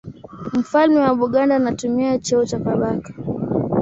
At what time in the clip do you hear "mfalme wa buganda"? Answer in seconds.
0.53-1.55